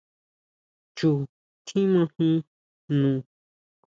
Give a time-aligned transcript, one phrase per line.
[0.97, 1.09] Chu
[1.65, 2.35] tjímajin
[2.93, 3.11] jno.